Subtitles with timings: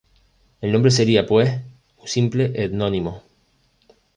[0.61, 1.61] El nombre sería, pues,
[1.97, 3.21] un simple etnónimo.